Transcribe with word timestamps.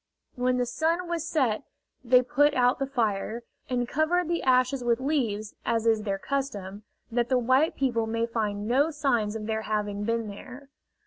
When 0.33 0.57
the 0.57 0.65
sun 0.65 1.07
was 1.07 1.27
set 1.27 1.61
they 2.03 2.23
put 2.23 2.55
out 2.55 2.79
the 2.79 2.87
fire, 2.87 3.43
and 3.69 3.87
covered 3.87 4.27
the 4.27 4.41
ashes 4.41 4.83
with 4.83 4.99
leaves, 4.99 5.53
as 5.63 5.85
is 5.85 6.01
their 6.01 6.17
custom, 6.17 6.81
that 7.11 7.29
the 7.29 7.37
white 7.37 7.75
people 7.75 8.07
may 8.07 8.25
find 8.25 8.67
no 8.67 8.89
signs 8.89 9.35
of 9.35 9.45
their 9.45 9.61
having 9.61 10.03
been 10.03 10.27
there. 10.27 10.69